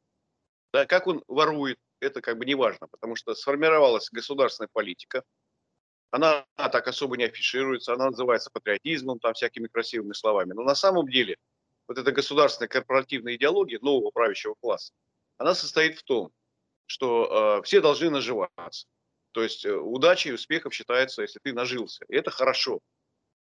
Да, 0.73 0.87
как 0.87 1.07
он 1.07 1.23
ворует, 1.29 1.79
это 2.01 2.21
как 2.21 2.39
бы 2.39 2.45
не 2.45 2.55
важно, 2.55 2.89
потому 2.89 3.15
что 3.15 3.35
сформировалась 3.35 4.11
государственная 4.11 4.71
политика, 4.73 5.23
она 6.11 6.47
так 6.57 6.89
особо 6.89 7.17
не 7.17 7.25
афишируется, 7.25 7.95
она 7.95 8.07
называется 8.07 8.51
патриотизмом, 8.51 9.19
там 9.19 9.35
всякими 9.35 9.67
красивыми 9.67 10.13
словами. 10.13 10.53
Но 10.53 10.63
на 10.63 10.75
самом 10.75 11.09
деле 11.09 11.37
вот 11.89 11.99
эта 11.99 12.13
государственная 12.13 12.69
корпоративная 12.69 13.37
идеология 13.37 13.79
нового 13.81 14.11
правящего 14.11 14.55
класса, 14.61 14.93
она 15.39 15.55
состоит 15.55 15.99
в 15.99 16.03
том, 16.05 16.31
что 16.87 17.59
э, 17.59 17.63
все 17.65 17.81
должны 17.81 18.11
наживаться. 18.11 18.87
То 19.33 19.43
есть 19.43 19.65
э, 19.65 19.75
удачей 19.75 20.31
и 20.31 20.35
успехом 20.35 20.71
считается, 20.71 21.23
если 21.23 21.41
ты 21.43 21.53
нажился. 21.53 22.05
И 22.09 22.15
это 22.15 22.31
хорошо. 22.31 22.81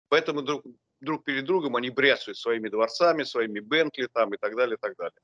Поэтому 0.10 0.42
друг, 0.42 0.64
друг 1.02 1.24
перед 1.24 1.46
другом 1.46 1.76
они 1.76 1.90
бряцают 1.90 2.38
своими 2.38 2.70
дворцами, 2.70 3.24
своими 3.24 3.60
Бентли 3.60 4.08
там 4.12 4.34
и 4.34 4.38
так 4.38 4.56
далее, 4.56 4.76
и 4.76 4.80
так 4.80 4.96
далее. 4.96 5.20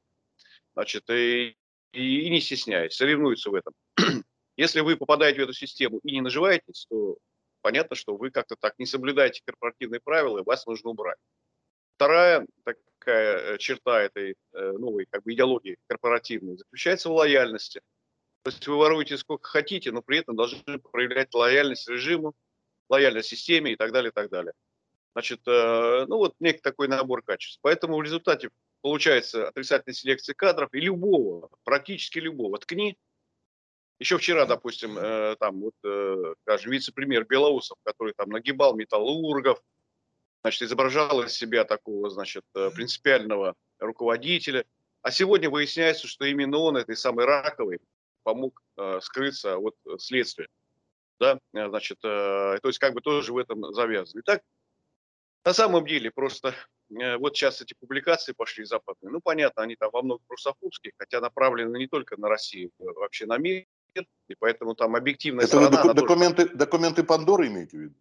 Значит, 0.73 1.09
и, 1.09 1.55
и, 1.93 2.21
и 2.21 2.29
не 2.29 2.41
стесняясь, 2.41 2.95
соревнуются 2.95 3.49
в 3.49 3.55
этом. 3.55 3.73
Если 4.57 4.81
вы 4.81 4.97
попадаете 4.97 5.39
в 5.39 5.43
эту 5.43 5.53
систему 5.53 5.99
и 6.03 6.11
не 6.11 6.21
наживаетесь, 6.21 6.85
то 6.89 7.17
понятно, 7.61 7.95
что 7.95 8.15
вы 8.15 8.31
как-то 8.31 8.55
так 8.59 8.77
не 8.77 8.85
соблюдаете 8.85 9.41
корпоративные 9.45 10.01
правила, 10.01 10.39
и 10.39 10.43
вас 10.43 10.65
нужно 10.65 10.89
убрать. 10.89 11.17
Вторая 11.95 12.45
такая 13.09 13.55
э, 13.55 13.57
черта 13.57 14.01
этой 14.01 14.35
э, 14.53 14.71
новой 14.73 15.05
как 15.09 15.23
бы, 15.23 15.33
идеологии 15.33 15.77
корпоративной 15.87 16.57
заключается 16.57 17.09
в 17.09 17.13
лояльности. 17.13 17.81
То 18.43 18.51
есть 18.51 18.67
вы 18.67 18.77
воруете 18.77 19.17
сколько 19.17 19.49
хотите, 19.49 19.91
но 19.91 20.01
при 20.01 20.19
этом 20.19 20.35
должны 20.35 20.79
проявлять 20.91 21.33
лояльность 21.33 21.89
режиму, 21.89 22.33
лояльность 22.87 23.29
системе 23.29 23.73
и 23.73 23.75
так 23.75 23.91
далее, 23.91 24.09
и 24.11 24.13
так 24.13 24.29
далее. 24.29 24.53
Значит, 25.13 25.41
э, 25.47 26.05
ну 26.07 26.17
вот 26.17 26.35
некий 26.39 26.61
такой 26.61 26.87
набор 26.87 27.23
качеств. 27.23 27.59
Поэтому 27.61 27.97
в 27.97 28.03
результате 28.03 28.49
получается 28.81 29.47
отрицательная 29.47 29.95
селекция 29.95 30.35
кадров 30.35 30.69
и 30.73 30.79
любого, 30.79 31.49
практически 31.63 32.19
любого. 32.19 32.57
Ткни. 32.59 32.95
Еще 33.99 34.17
вчера, 34.17 34.45
допустим, 34.45 34.95
там 35.39 35.59
вот, 35.59 35.73
скажем, 36.43 36.71
вице-премьер 36.71 37.25
Белоусов, 37.25 37.77
который 37.83 38.13
там 38.13 38.29
нагибал 38.29 38.73
металлургов, 38.73 39.59
значит, 40.41 40.63
изображал 40.63 41.23
из 41.23 41.33
себя 41.33 41.63
такого, 41.65 42.09
значит, 42.09 42.43
принципиального 42.53 43.55
руководителя. 43.79 44.65
А 45.01 45.11
сегодня 45.11 45.49
выясняется, 45.49 46.07
что 46.07 46.25
именно 46.25 46.57
он 46.57 46.77
этой 46.77 46.95
самой 46.95 47.25
раковой 47.25 47.79
помог 48.23 48.61
э, 48.77 48.99
скрыться 49.01 49.57
от 49.57 49.75
следствия. 49.97 50.47
Да, 51.19 51.39
э, 51.53 51.69
значит, 51.69 51.97
э, 52.03 52.57
то 52.61 52.67
есть 52.67 52.79
как 52.79 52.93
бы 52.93 53.01
тоже 53.01 53.33
в 53.33 53.37
этом 53.37 53.73
завязан. 53.73 54.21
Итак, 54.21 54.41
на 55.45 55.53
самом 55.53 55.85
деле 55.85 56.11
просто 56.11 56.53
э, 56.89 57.17
вот 57.17 57.35
сейчас 57.35 57.61
эти 57.61 57.73
публикации 57.79 58.33
пошли 58.33 58.65
западные. 58.65 59.11
Ну, 59.11 59.21
понятно, 59.21 59.63
они 59.63 59.75
там 59.75 59.89
во 59.91 60.01
многом 60.01 60.25
русофобские, 60.29 60.93
хотя 60.97 61.21
направлены 61.21 61.77
не 61.77 61.87
только 61.87 62.19
на 62.19 62.29
Россию, 62.29 62.71
а 62.79 62.93
вообще 62.93 63.25
на 63.25 63.37
мир. 63.37 63.65
И 64.27 64.35
поэтому 64.37 64.75
там 64.75 64.95
объективная 64.95 65.45
Это 65.45 65.57
сторона... 65.57 65.79
Это 65.79 65.93
документы, 65.93 66.43
тоже... 66.43 66.57
документы 66.57 67.03
Пандоры 67.03 67.47
имеете 67.47 67.77
в 67.77 67.79
виду? 67.81 67.95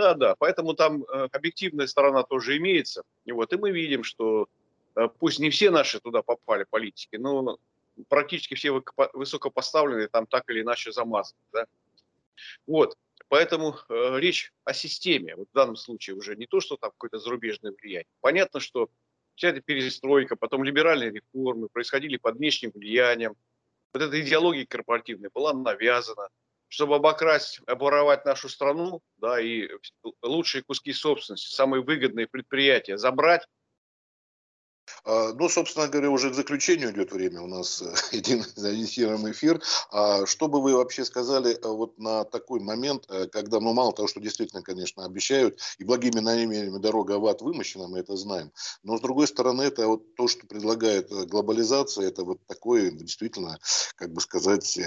Да, 0.00 0.14
да, 0.14 0.34
поэтому 0.38 0.72
там 0.72 1.04
э, 1.04 1.28
объективная 1.30 1.86
сторона 1.86 2.22
тоже 2.22 2.56
имеется. 2.56 3.02
И 3.26 3.32
вот, 3.32 3.52
и 3.52 3.56
мы 3.56 3.70
видим, 3.70 4.02
что 4.02 4.48
э, 4.96 5.08
пусть 5.18 5.38
не 5.40 5.50
все 5.50 5.70
наши 5.70 6.00
туда 6.00 6.22
попали 6.22 6.64
политики, 6.64 7.16
но 7.16 7.58
практически 8.08 8.54
все 8.54 8.82
высокопоставленные 9.12 10.08
там 10.08 10.26
так 10.26 10.48
или 10.48 10.62
иначе 10.62 10.90
замазаны. 10.90 11.38
Да? 11.52 11.66
Вот. 12.66 12.96
Поэтому 13.28 13.76
э, 13.90 14.18
речь 14.20 14.54
о 14.64 14.72
системе, 14.72 15.36
вот 15.36 15.48
в 15.50 15.54
данном 15.54 15.76
случае 15.76 16.16
уже 16.16 16.34
не 16.34 16.46
то, 16.46 16.60
что 16.60 16.78
там 16.78 16.92
какое-то 16.92 17.18
зарубежное 17.18 17.72
влияние. 17.72 18.06
Понятно, 18.22 18.58
что 18.58 18.88
вся 19.34 19.48
эта 19.48 19.60
перестройка, 19.60 20.34
потом 20.34 20.64
либеральные 20.64 21.10
реформы 21.10 21.68
происходили 21.68 22.16
под 22.16 22.36
внешним 22.36 22.70
влиянием. 22.74 23.34
Вот 23.92 24.02
эта 24.02 24.18
идеология 24.18 24.64
корпоративная 24.64 25.30
была 25.34 25.52
навязана, 25.52 26.30
чтобы 26.70 26.96
обокрасть, 26.96 27.60
оборовать 27.66 28.24
нашу 28.24 28.48
страну, 28.48 29.02
да, 29.18 29.40
и 29.40 29.68
лучшие 30.22 30.62
куски 30.62 30.92
собственности, 30.92 31.52
самые 31.52 31.82
выгодные 31.82 32.28
предприятия 32.28 32.96
забрать, 32.96 33.46
ну, 35.06 35.48
собственно 35.48 35.88
говоря, 35.88 36.10
уже 36.10 36.30
к 36.30 36.34
заключению 36.34 36.92
идет 36.92 37.12
время 37.12 37.40
у 37.42 37.46
нас 37.46 37.82
э, 37.82 37.92
один 38.16 38.44
зафиксированный 38.54 39.32
эфир. 39.32 39.62
А 39.90 40.26
что 40.26 40.48
бы 40.48 40.60
вы 40.60 40.74
вообще 40.74 41.04
сказали 41.04 41.54
э, 41.54 41.68
вот 41.68 41.98
на 41.98 42.24
такой 42.24 42.60
момент, 42.60 43.06
э, 43.08 43.26
когда, 43.26 43.60
ну, 43.60 43.72
мало 43.72 43.92
того, 43.92 44.08
что 44.08 44.20
действительно, 44.20 44.62
конечно, 44.62 45.04
обещают, 45.04 45.58
и 45.78 45.84
благими 45.84 46.20
намерениями 46.20 46.78
дорога 46.78 47.18
в 47.18 47.26
ад 47.26 47.42
вымощена, 47.42 47.88
мы 47.88 47.98
это 47.98 48.16
знаем, 48.16 48.52
но, 48.82 48.98
с 48.98 49.00
другой 49.00 49.26
стороны, 49.26 49.62
это 49.62 49.86
вот 49.86 50.14
то, 50.14 50.28
что 50.28 50.46
предлагает 50.46 51.10
глобализация, 51.10 52.08
это 52.08 52.24
вот 52.24 52.38
такое, 52.46 52.90
действительно, 52.90 53.58
как 53.96 54.12
бы 54.12 54.20
сказать, 54.20 54.78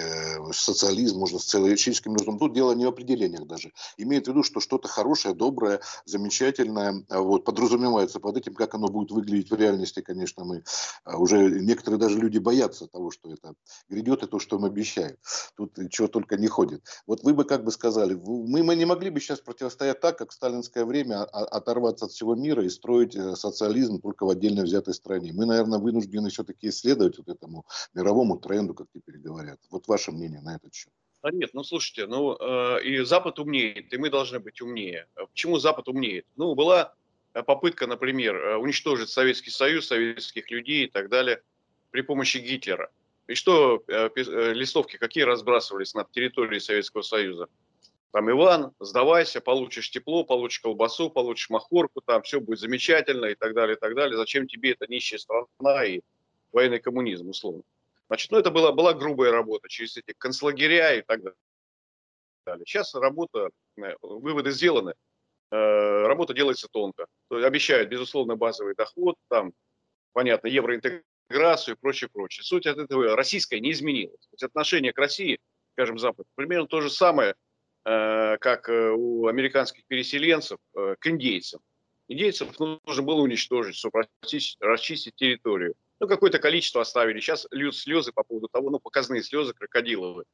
социализм, 0.52 1.20
можно 1.20 1.40
с 1.40 1.46
целоячическим 1.46 2.14
миром. 2.14 2.38
Тут 2.38 2.54
дело 2.54 2.74
не 2.74 2.86
в 2.86 2.90
определениях 2.90 3.48
даже. 3.48 3.72
Имеет 3.98 4.26
в 4.26 4.30
виду, 4.30 4.44
что 4.44 4.60
что-то 4.60 4.88
хорошее, 4.88 5.36
доброе, 5.36 5.82
замечательное, 6.06 7.06
вот, 7.10 7.46
подразумевается 7.46 8.20
под 8.20 8.38
этим, 8.38 8.54
как 8.54 8.76
оно 8.76 8.88
будет 8.88 9.12
выглядеть 9.12 9.52
в 9.52 9.56
реальности, 9.56 10.02
конечно, 10.04 10.44
мы 10.44 10.64
а, 11.04 11.18
уже 11.18 11.38
некоторые 11.62 12.00
даже 12.00 12.20
люди 12.20 12.38
боятся 12.38 12.88
того, 12.88 13.12
что 13.12 13.32
это 13.32 13.54
грядет 13.90 14.24
и 14.24 14.28
то, 14.28 14.40
что 14.40 14.58
им 14.58 14.66
обещают. 14.66 15.20
Тут 15.56 15.78
чего 15.90 16.08
только 16.08 16.38
не 16.38 16.48
ходит. 16.48 16.84
Вот 17.08 17.24
вы 17.24 17.34
бы 17.34 17.46
как 17.46 17.64
бы 17.64 17.72
сказали, 17.72 18.14
мы, 18.14 18.64
мы 18.64 18.76
не 18.76 18.86
могли 18.86 19.10
бы 19.10 19.20
сейчас 19.20 19.40
противостоять 19.40 20.00
так, 20.00 20.18
как 20.18 20.32
в 20.32 20.34
сталинское 20.34 20.86
время, 20.86 21.24
а, 21.24 21.46
оторваться 21.46 22.06
от 22.06 22.12
всего 22.12 22.36
мира 22.36 22.64
и 22.64 22.70
строить 22.70 23.16
э, 23.16 23.36
социализм 23.36 24.00
только 24.00 24.26
в 24.26 24.30
отдельно 24.30 24.64
взятой 24.64 24.94
стране. 24.94 25.34
Мы, 25.34 25.46
наверное, 25.46 25.80
вынуждены 25.80 26.30
все-таки 26.30 26.70
исследовать 26.70 27.18
вот 27.18 27.30
этому 27.30 27.66
мировому 27.94 28.38
тренду, 28.38 28.74
как 28.74 28.88
теперь 28.94 29.18
говорят. 29.18 29.60
Вот 29.70 29.88
ваше 29.88 30.12
мнение 30.12 30.42
на 30.42 30.56
этот 30.56 30.74
счет. 30.74 30.92
Да 31.24 31.32
нет, 31.32 31.52
ну 31.54 31.64
слушайте, 31.64 32.06
ну 32.06 32.36
э, 32.38 32.84
и 32.84 33.04
Запад 33.06 33.40
умнеет, 33.40 33.94
и 33.94 33.98
мы 33.98 34.10
должны 34.10 34.40
быть 34.40 34.62
умнее. 34.62 35.08
Почему 35.16 35.58
Запад 35.58 35.88
умнеет? 35.88 36.26
Ну, 36.36 36.54
была 36.54 36.94
попытка, 37.42 37.88
например, 37.88 38.36
э, 38.36 38.56
уничтожить 38.58 39.10
Советский 39.10 39.50
Союз, 39.50 39.88
советских 39.88 40.52
людей 40.52 40.86
и 40.86 40.90
так 40.90 41.10
далее 41.10 41.42
при 41.90 42.02
помощи 42.02 42.38
Гитлера. 42.38 42.92
И 43.28 43.34
что 43.34 43.84
э, 43.88 44.10
листовки 44.54 44.98
какие 44.98 45.24
разбрасывались 45.24 45.96
на 45.96 46.04
территории 46.04 46.60
Советского 46.60 47.02
Союза? 47.02 47.48
там, 48.14 48.30
Иван, 48.30 48.74
сдавайся, 48.80 49.42
получишь 49.42 49.90
тепло, 49.90 50.24
получишь 50.24 50.60
колбасу, 50.60 51.10
получишь 51.10 51.50
махорку, 51.50 52.00
там 52.02 52.22
все 52.22 52.40
будет 52.40 52.60
замечательно 52.60 53.26
и 53.26 53.36
так 53.36 53.56
далее, 53.56 53.76
и 53.76 53.80
так 53.80 53.96
далее. 53.96 54.16
Зачем 54.16 54.48
тебе 54.48 54.74
эта 54.74 54.86
нищая 54.86 55.18
страна 55.18 55.84
и 55.84 56.02
военный 56.52 56.80
коммунизм, 56.80 57.30
условно. 57.30 57.64
Значит, 58.08 58.30
ну 58.30 58.38
это 58.38 58.52
была, 58.52 58.72
была 58.72 58.94
грубая 58.94 59.32
работа 59.32 59.68
через 59.68 59.98
эти 59.98 60.14
концлагеря 60.16 60.94
и 60.94 61.02
так 61.02 61.22
далее. 61.24 62.66
Сейчас 62.68 62.94
работа, 62.94 63.50
э, 63.78 63.96
выводы 64.04 64.52
сделаны, 64.52 64.92
э, 64.92 64.94
работа 65.54 66.34
делается 66.34 66.68
тонко. 66.72 67.06
То 67.30 67.38
есть 67.38 67.48
обещают, 67.48 67.90
безусловно, 67.90 68.36
базовый 68.36 68.76
доход, 68.76 69.16
там, 69.30 69.54
понятно, 70.14 70.48
евроинтеграцию 70.48 71.76
и 71.76 71.78
прочее, 71.80 72.10
прочее. 72.12 72.44
Суть 72.44 72.66
от 72.66 72.78
этого 72.78 73.16
российская 73.16 73.60
не 73.60 73.72
изменилась. 73.72 74.22
То 74.22 74.34
есть 74.34 74.44
отношение 74.44 74.94
к 74.94 74.98
России, 74.98 75.40
скажем, 75.74 76.00
Запад, 76.00 76.26
примерно 76.36 76.68
то 76.68 76.82
же 76.82 76.90
самое, 76.90 77.36
э, 77.86 78.38
как 78.38 78.70
у 78.70 79.28
американских 79.28 79.86
переселенцев 79.88 80.58
к 80.74 81.08
индейцам. 81.08 81.62
Индейцев 82.08 82.60
нужно 82.60 83.04
было 83.04 83.22
уничтожить, 83.22 83.76
чтобы 83.76 84.08
расчистить 84.60 85.16
территорию. 85.16 85.76
Ну, 86.00 86.08
какое-то 86.08 86.40
количество 86.40 86.82
оставили. 86.82 87.22
Сейчас 87.22 87.48
льют 87.52 87.78
слезы 87.78 88.12
по 88.12 88.24
поводу 88.24 88.50
того, 88.50 88.70
ну, 88.70 88.80
показные 88.80 89.24
слезы 89.24 89.54
крокодиловые. 89.54 90.26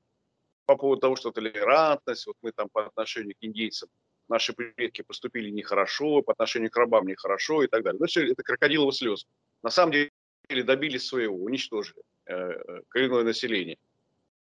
По 0.65 0.75
поводу 0.75 1.01
того, 1.01 1.15
что 1.15 1.31
толерантность, 1.31 2.25
вот 2.25 2.37
мы 2.41 2.51
там 2.51 2.69
по 2.69 2.87
отношению 2.87 3.35
к 3.35 3.43
индейцам, 3.43 3.89
наши 4.29 4.53
предки 4.53 5.01
поступили 5.01 5.49
нехорошо, 5.49 6.21
по 6.21 6.33
отношению 6.33 6.71
к 6.71 6.77
рабам 6.77 7.07
нехорошо 7.07 7.63
и 7.63 7.67
так 7.67 7.83
далее. 7.83 7.99
Ну, 7.99 8.05
это 8.05 8.43
крокодиловые 8.43 8.93
слезы. 8.93 9.25
На 9.63 9.69
самом 9.69 9.91
деле 9.91 10.63
добились 10.63 11.07
своего, 11.07 11.35
уничтожили 11.35 12.01
э, 12.25 12.33
э, 12.33 12.81
коренное 12.89 13.23
население. 13.23 13.77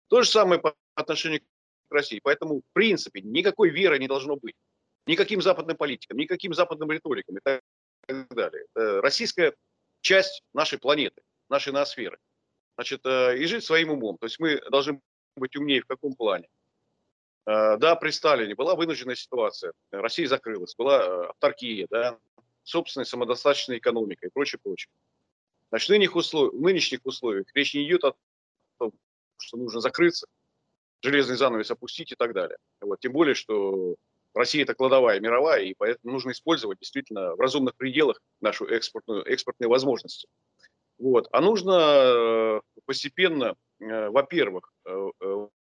То 0.09 0.23
же 0.23 0.29
самое 0.29 0.61
по 0.61 0.75
отношению 0.95 1.41
к 1.89 1.93
России. 1.93 2.21
Поэтому, 2.23 2.61
в 2.61 2.73
принципе, 2.73 3.21
никакой 3.21 3.71
веры 3.71 3.99
не 3.99 4.09
должно 4.09 4.37
быть. 4.37 4.55
Никаким 5.07 5.41
западным 5.41 5.77
политикам, 5.77 6.19
никаким 6.19 6.53
западным 6.55 6.91
риторикам 6.91 7.39
и 7.39 7.41
так 7.41 7.63
далее. 8.31 8.67
Российская 8.75 9.55
часть 10.01 10.43
нашей 10.53 10.79
планеты, 10.79 11.23
нашей 11.49 11.73
ноосферы. 11.73 12.19
Значит, 12.77 13.01
э, 13.05 13.39
и 13.39 13.45
жить 13.47 13.65
своим 13.65 13.91
умом. 13.91 14.19
То 14.19 14.27
есть 14.27 14.39
мы 14.39 14.61
должны 14.71 15.01
быть 15.37 15.57
умнее 15.57 15.83
в 15.83 15.87
каком 15.87 16.15
плане? 16.15 16.49
Э, 17.49 17.79
да, 17.79 17.97
при 17.97 18.11
Сталине 18.11 18.55
была 18.55 18.75
вынужденная 18.75 19.15
ситуация. 19.15 19.73
Россия 19.91 20.29
закрылась, 20.29 20.75
была 20.77 21.03
э, 21.03 21.27
авторкия, 21.31 21.87
да, 21.89 22.19
собственная 22.63 23.07
самодостаточная 23.07 23.79
экономика 23.79 24.27
и 24.27 24.31
прочее, 24.31 24.61
прочее. 24.63 24.91
Значит, 25.71 25.89
в 25.89 25.93
нынешних, 25.93 26.17
условиях, 26.17 26.53
в 26.53 26.61
нынешних 26.61 27.01
условиях 27.05 27.47
речь 27.55 27.73
не 27.73 27.89
идет 27.89 28.05
о 28.05 28.15
том, 28.79 28.93
что 29.39 29.57
нужно 29.57 29.81
закрыться, 29.81 30.27
железный 31.01 31.37
занавес 31.37 31.71
опустить 31.71 32.13
и 32.13 32.17
так 32.17 32.35
далее. 32.35 32.59
Вот. 32.83 33.01
Тем 33.01 33.13
более, 33.13 33.35
что 33.35 33.97
Россия 34.35 34.65
это 34.65 34.75
кладовая 34.75 35.19
мировая, 35.19 35.63
и 35.63 35.75
поэтому 35.75 36.13
нужно 36.13 36.33
использовать 36.33 36.79
действительно 36.81 37.35
в 37.35 37.41
разумных 37.41 37.77
пределах 37.77 38.21
нашу 38.43 38.67
экспортную, 38.67 39.25
экспортные 39.25 39.69
возможности. 39.69 40.29
Вот. 40.99 41.29
А 41.33 41.41
нужно 41.41 41.79
э, 41.81 42.61
постепенно, 42.85 43.55
во-первых, 43.79 44.71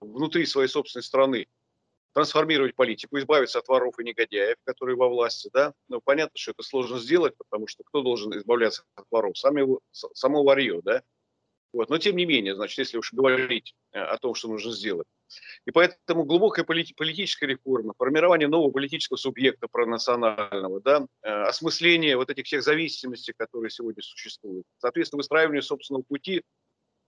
внутри 0.00 0.44
своей 0.44 0.68
собственной 0.68 1.02
страны 1.02 1.46
трансформировать 2.12 2.74
политику, 2.74 3.18
избавиться 3.18 3.58
от 3.58 3.68
воров 3.68 3.98
и 3.98 4.04
негодяев, 4.04 4.56
которые 4.64 4.96
во 4.96 5.08
власти. 5.08 5.50
Да? 5.52 5.72
Ну, 5.88 6.00
понятно, 6.02 6.36
что 6.36 6.52
это 6.52 6.62
сложно 6.62 6.98
сделать, 6.98 7.34
потому 7.36 7.66
что 7.66 7.84
кто 7.84 8.02
должен 8.02 8.36
избавляться 8.36 8.84
от 8.94 9.04
воров? 9.10 9.36
Сами, 9.38 9.66
само 9.92 10.42
варье, 10.42 10.80
да? 10.82 11.02
Вот. 11.72 11.90
Но 11.90 11.98
тем 11.98 12.16
не 12.16 12.24
менее, 12.24 12.54
значит, 12.54 12.78
если 12.78 12.96
уж 12.96 13.12
говорить 13.12 13.74
о 13.92 14.16
том, 14.18 14.34
что 14.34 14.48
нужно 14.48 14.72
сделать, 14.72 15.06
и 15.66 15.70
поэтому 15.70 16.24
глубокая 16.24 16.64
полит, 16.64 16.94
политическая 16.96 17.46
реформа, 17.46 17.92
формирование 17.98 18.48
нового 18.48 18.70
политического 18.70 19.18
субъекта 19.18 19.68
пронационального, 19.68 20.80
да, 20.80 21.06
э, 21.22 21.28
осмысление 21.28 22.16
вот 22.16 22.30
этих 22.30 22.46
всех 22.46 22.62
зависимостей, 22.62 23.34
которые 23.36 23.70
сегодня 23.70 24.02
существуют, 24.02 24.64
соответственно, 24.78 25.18
выстраивание 25.18 25.62
собственного 25.62 26.02
пути, 26.02 26.42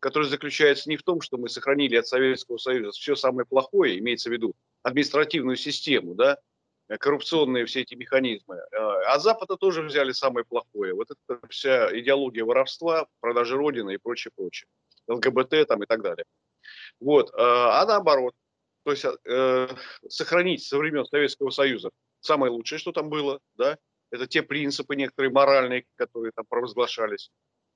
который 0.01 0.29
заключается 0.29 0.89
не 0.89 0.97
в 0.97 1.03
том, 1.03 1.21
что 1.21 1.37
мы 1.37 1.49
сохранили 1.49 1.97
от 1.97 2.07
Советского 2.07 2.57
Союза 2.57 2.91
все 2.93 3.15
самое 3.15 3.47
плохое, 3.47 3.99
имеется 3.99 4.31
в 4.31 4.33
виду 4.33 4.55
административную 4.83 5.57
систему, 5.57 6.15
да, 6.15 6.39
э, 6.89 6.97
коррупционные 6.97 7.67
все 7.67 7.83
эти 7.83 7.95
механизмы. 7.95 8.57
Э, 8.57 8.77
а 9.07 9.19
Запада 9.19 9.57
тоже 9.57 9.83
взяли 9.83 10.13
самое 10.13 10.45
плохое. 10.45 10.95
Вот 10.95 11.09
это 11.11 11.41
вся 11.49 11.97
идеология 11.99 12.45
воровства, 12.45 13.07
продажи 13.21 13.57
Родины 13.57 13.95
и 13.95 13.99
прочее, 13.99 14.33
прочее. 14.35 14.67
ЛГБТ 15.07 15.69
там 15.69 15.83
и 15.83 15.87
так 15.87 16.03
далее. 16.03 16.25
Вот. 16.99 17.33
А, 17.35 17.83
а 17.83 17.87
наоборот, 17.87 18.35
то 18.85 18.93
есть 18.93 19.05
э, 19.05 19.69
сохранить 20.09 20.65
со 20.65 20.79
времен 20.79 21.05
Советского 21.05 21.51
Союза 21.51 21.91
самое 22.21 22.51
лучшее, 22.51 22.79
что 22.79 22.93
там 22.93 23.11
было, 23.11 23.41
да, 23.57 23.77
это 24.11 24.27
те 24.27 24.43
принципы 24.43 24.97
некоторые 24.97 25.31
моральные, 25.31 25.85
которые 25.97 26.33
там 26.33 26.45
провозглашались 26.49 27.31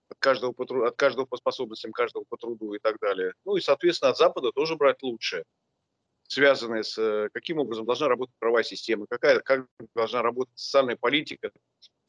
от 0.09 0.19
каждого, 0.19 0.53
по, 0.53 0.65
от 0.87 0.97
каждого 0.97 1.27
по 1.27 1.37
способностям, 1.37 1.93
каждого 1.93 2.25
по 2.29 2.37
труду 2.37 2.75
и 2.75 2.79
так 2.79 2.99
далее. 3.01 3.35
Ну 3.45 3.57
и, 3.57 3.61
соответственно, 3.61 4.11
от 4.11 4.19
Запада 4.19 4.53
тоже 4.53 4.77
брать 4.77 5.03
лучшее, 5.03 5.45
связанное 6.29 6.83
с 6.83 6.99
э, 6.99 7.29
каким 7.33 7.59
образом 7.59 7.87
должна 7.87 8.09
работать 8.09 8.35
правовая 8.39 8.65
система, 8.65 9.07
какая, 9.09 9.41
как 9.41 9.67
должна 9.95 10.23
работать 10.23 10.59
социальная 10.59 10.97
политика, 10.97 11.51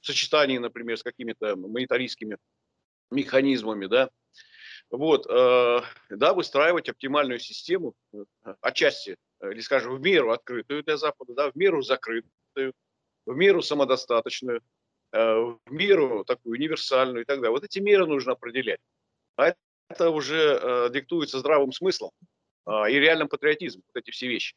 в 0.01 0.05
сочетании, 0.05 0.57
например, 0.57 0.97
с 0.97 1.03
какими-то 1.03 1.55
монетаристскими 1.55 2.37
механизмами, 3.11 3.87
да, 3.87 4.09
вот, 4.91 5.25
э, 5.27 5.81
да, 6.09 6.33
выстраивать 6.33 6.89
оптимальную 6.89 7.39
систему, 7.39 7.95
э, 8.13 8.23
отчасти, 8.61 9.17
э, 9.39 9.51
или, 9.51 9.61
скажем, 9.61 9.95
в 9.95 10.01
меру 10.01 10.31
открытую 10.31 10.83
для 10.83 10.97
Запада, 10.97 11.33
да, 11.33 11.51
в 11.51 11.55
меру 11.55 11.81
закрытую, 11.81 12.73
в 13.25 13.35
меру 13.35 13.61
самодостаточную, 13.61 14.61
в 15.11 15.59
меру 15.69 16.25
такую 16.25 16.53
универсальную 16.57 17.23
и 17.23 17.25
так 17.25 17.37
далее. 17.37 17.51
Вот 17.51 17.63
эти 17.63 17.79
меры 17.79 18.05
нужно 18.05 18.33
определять. 18.33 18.79
А 19.37 19.53
это 19.89 20.09
уже 20.09 20.89
диктуется 20.91 21.39
здравым 21.39 21.71
смыслом 21.71 22.11
и 22.67 22.93
реальным 22.93 23.29
патриотизмом, 23.29 23.83
вот 23.93 24.01
эти 24.01 24.11
все 24.11 24.27
вещи. 24.27 24.55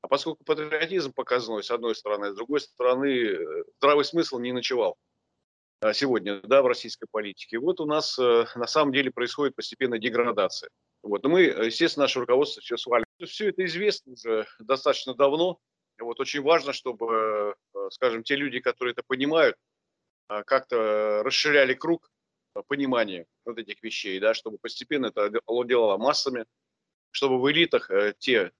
А 0.00 0.08
поскольку 0.08 0.44
патриотизм 0.44 1.12
показной, 1.12 1.62
с 1.62 1.70
одной 1.70 1.94
стороны, 1.94 2.30
с 2.30 2.34
другой 2.34 2.60
стороны, 2.60 3.36
здравый 3.78 4.04
смысл 4.04 4.38
не 4.38 4.52
ночевал. 4.52 4.96
А, 5.80 5.92
сегодня 5.92 6.40
да, 6.40 6.62
в 6.62 6.66
российской 6.66 7.06
политике. 7.08 7.58
Вот 7.58 7.80
у 7.80 7.86
нас 7.86 8.18
э, 8.18 8.46
на 8.56 8.66
самом 8.66 8.92
деле 8.92 9.12
происходит 9.12 9.54
постепенная 9.54 10.00
деградация. 10.00 10.70
Вот. 11.02 11.22
Но 11.22 11.28
мы, 11.28 11.42
естественно, 11.42 12.04
наше 12.04 12.18
руководство 12.18 12.60
все 12.60 12.76
свалим. 12.76 13.06
Все 13.24 13.50
это 13.50 13.64
известно 13.64 14.12
уже 14.12 14.46
достаточно 14.58 15.14
давно. 15.14 15.58
Вот 16.00 16.18
очень 16.18 16.42
важно, 16.42 16.72
чтобы, 16.72 17.54
э, 17.74 17.78
скажем, 17.90 18.24
те 18.24 18.34
люди, 18.34 18.58
которые 18.58 18.92
это 18.92 19.02
понимают, 19.06 19.56
а, 19.56 19.77
как-то 20.28 21.22
расширяли 21.24 21.74
круг 21.74 22.10
понимания 22.66 23.26
вот 23.44 23.58
этих 23.58 23.82
вещей, 23.82 24.18
да, 24.20 24.34
чтобы 24.34 24.58
постепенно 24.58 25.06
это 25.06 25.30
овладело 25.46 25.96
массами, 25.96 26.44
чтобы 27.10 27.40
в 27.40 27.50
элитах 27.50 27.90
э, 27.90 28.14
те 28.18 28.52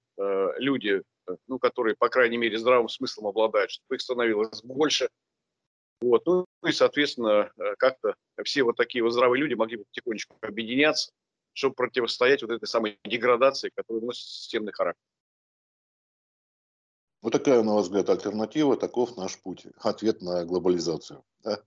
люди, 0.57 1.01
ну, 1.47 1.59
которые, 1.59 1.95
по 1.95 2.09
крайней 2.09 2.37
мере, 2.37 2.57
здравым 2.57 2.89
смыслом 2.89 3.27
обладают, 3.27 3.71
чтобы 3.71 3.95
их 3.95 4.01
становилось 4.01 4.61
больше, 4.63 5.09
вот. 6.01 6.25
Ну 6.25 6.45
и, 6.65 6.71
соответственно, 6.71 7.51
э, 7.57 7.75
как-то 7.77 8.15
все 8.43 8.63
вот 8.63 8.77
такие 8.77 9.03
вот 9.03 9.11
здравые 9.11 9.41
люди 9.41 9.53
могли 9.53 9.77
бы 9.77 9.85
потихонечку 9.85 10.37
объединяться, 10.41 11.11
чтобы 11.53 11.75
противостоять 11.75 12.41
вот 12.41 12.51
этой 12.51 12.67
самой 12.67 12.99
деградации, 13.03 13.71
которая 13.75 14.03
носит 14.03 14.27
системный 14.27 14.71
характер. 14.71 15.01
Вот 17.21 17.33
такая, 17.33 17.61
на 17.63 17.73
ваш 17.75 17.85
взгляд, 17.85 18.09
альтернатива, 18.09 18.77
таков 18.77 19.17
наш 19.17 19.37
путь, 19.41 19.67
ответ 19.79 20.21
на 20.21 20.45
глобализацию. 20.45 21.23
Да? 21.43 21.61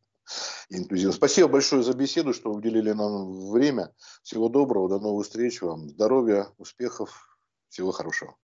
Интузиазм. 0.70 1.16
Спасибо 1.16 1.48
большое 1.48 1.82
за 1.82 1.92
беседу, 1.92 2.32
что 2.32 2.52
уделили 2.52 2.92
нам 2.92 3.50
время. 3.50 3.92
Всего 4.22 4.48
доброго, 4.48 4.88
до 4.88 4.98
новых 4.98 5.26
встреч 5.26 5.60
вам. 5.60 5.90
Здоровья, 5.90 6.48
успехов, 6.58 7.38
всего 7.68 7.92
хорошего. 7.92 8.36